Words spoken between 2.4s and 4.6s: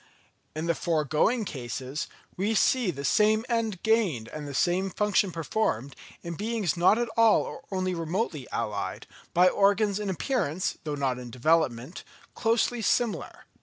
see the same end gained and the